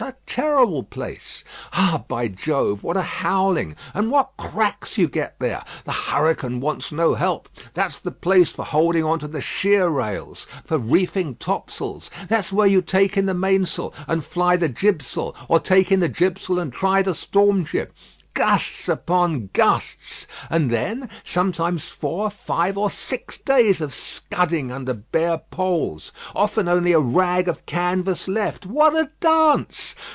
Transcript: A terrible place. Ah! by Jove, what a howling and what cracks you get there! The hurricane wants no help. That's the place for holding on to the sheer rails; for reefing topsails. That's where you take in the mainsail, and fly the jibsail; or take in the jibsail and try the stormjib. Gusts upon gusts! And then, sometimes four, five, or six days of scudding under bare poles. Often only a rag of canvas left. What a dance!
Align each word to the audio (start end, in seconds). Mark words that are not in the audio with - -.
A 0.03 0.15
terrible 0.25 0.81
place. 0.81 1.43
Ah! 1.73 2.03
by 2.07 2.27
Jove, 2.27 2.81
what 2.81 2.97
a 2.97 3.03
howling 3.03 3.75
and 3.93 4.09
what 4.09 4.31
cracks 4.35 4.97
you 4.97 5.07
get 5.07 5.37
there! 5.37 5.63
The 5.85 5.91
hurricane 5.91 6.59
wants 6.59 6.91
no 6.91 7.13
help. 7.13 7.47
That's 7.75 7.99
the 7.99 8.09
place 8.09 8.49
for 8.49 8.65
holding 8.65 9.03
on 9.03 9.19
to 9.19 9.27
the 9.27 9.41
sheer 9.41 9.89
rails; 9.89 10.47
for 10.65 10.79
reefing 10.79 11.35
topsails. 11.35 12.09
That's 12.27 12.51
where 12.51 12.65
you 12.67 12.81
take 12.81 13.15
in 13.15 13.27
the 13.27 13.35
mainsail, 13.35 13.93
and 14.07 14.25
fly 14.25 14.55
the 14.55 14.69
jibsail; 14.69 15.35
or 15.47 15.59
take 15.59 15.91
in 15.91 15.99
the 15.99 16.09
jibsail 16.09 16.59
and 16.59 16.73
try 16.73 17.03
the 17.03 17.13
stormjib. 17.13 17.91
Gusts 18.33 18.87
upon 18.87 19.49
gusts! 19.51 20.25
And 20.49 20.71
then, 20.71 21.09
sometimes 21.25 21.89
four, 21.89 22.29
five, 22.29 22.77
or 22.77 22.89
six 22.89 23.35
days 23.35 23.81
of 23.81 23.93
scudding 23.93 24.71
under 24.71 24.93
bare 24.93 25.39
poles. 25.51 26.13
Often 26.33 26.69
only 26.69 26.93
a 26.93 26.99
rag 26.99 27.49
of 27.49 27.65
canvas 27.65 28.29
left. 28.29 28.65
What 28.65 28.95
a 28.95 29.11
dance! 29.19 29.95